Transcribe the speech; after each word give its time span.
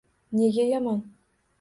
–Nega 0.31 0.65
yomon? 0.71 0.99